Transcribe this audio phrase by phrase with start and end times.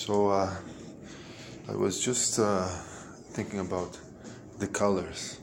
[0.00, 0.50] So uh,
[1.68, 2.66] I was just uh,
[3.34, 3.98] thinking about
[4.58, 5.40] the colors.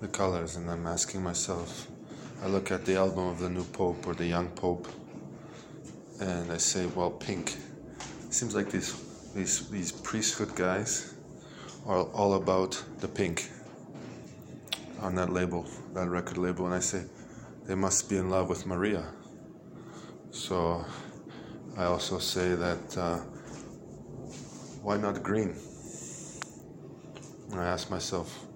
[0.00, 1.88] The colors, and I'm asking myself.
[2.42, 4.88] I look at the album of the new Pope or the young Pope,
[6.18, 7.58] and I say, well, pink.
[8.30, 8.94] Seems like these
[9.34, 11.12] these these priesthood guys
[11.84, 13.50] are all about the pink
[15.02, 17.04] on that label, that record label, and I say
[17.66, 19.04] they must be in love with Maria.
[20.30, 20.86] So
[21.76, 23.18] I also say that uh,
[24.82, 25.56] why not green?
[27.50, 28.46] And I ask myself,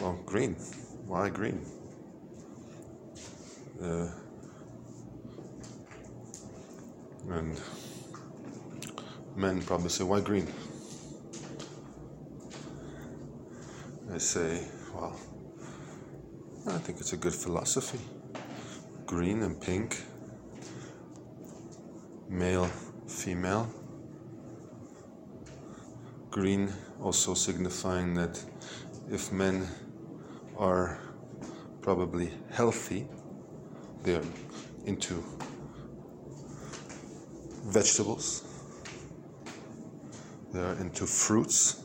[0.00, 0.54] well, green.
[1.06, 1.64] Why green?
[3.82, 4.08] Uh,
[7.30, 7.60] and
[9.36, 10.46] men probably say, why green?
[14.12, 15.16] I say, well,
[16.66, 18.00] I think it's a good philosophy.
[19.06, 20.02] Green and pink
[22.28, 22.66] male,
[23.06, 23.68] female.
[26.30, 28.42] Green also signifying that
[29.10, 29.68] if men
[30.56, 30.98] are
[31.80, 33.06] probably healthy,
[34.02, 34.22] they're
[34.86, 35.22] into
[37.64, 38.42] vegetables,
[40.52, 41.82] they're into fruits.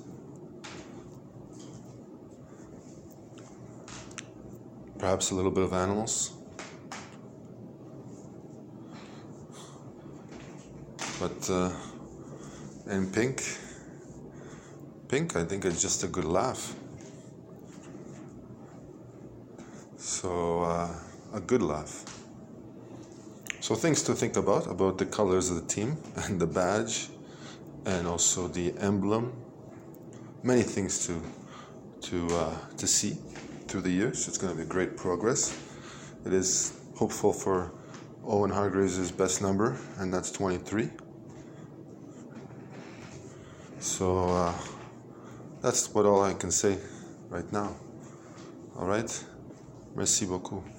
[4.97, 6.38] Perhaps a little bit of animals.
[11.19, 11.69] But uh,
[12.87, 13.43] in pink,
[15.09, 16.73] pink, I think it's just a good laugh.
[19.97, 20.95] So uh,
[21.33, 22.05] a good laugh.
[23.59, 27.09] So things to think about about the colors of the team and the badge,
[27.85, 29.33] and also the emblem.
[30.41, 31.21] Many things to
[32.07, 33.17] to uh, to see
[33.67, 34.27] through the years.
[34.29, 35.53] It's going to be great progress.
[36.25, 37.73] It is hopeful for
[38.25, 40.89] Owen Hargreaves' best number, and that's 23.
[43.79, 44.53] So uh,
[45.61, 46.77] that's what all I can say
[47.29, 47.75] right now.
[48.77, 49.25] All right.
[49.95, 50.78] Merci beaucoup.